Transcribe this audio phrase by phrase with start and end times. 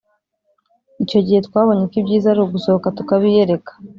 [1.03, 3.71] Icyo gihe twabonye ko ibyiza ari ugusohoka tukabiyereka